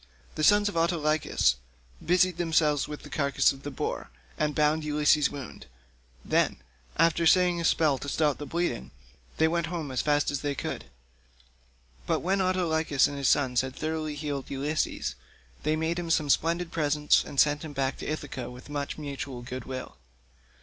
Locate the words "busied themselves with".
2.03-3.03